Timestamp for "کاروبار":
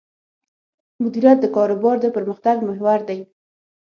1.55-1.95